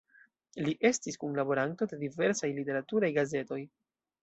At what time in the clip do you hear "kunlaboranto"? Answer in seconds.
1.25-1.89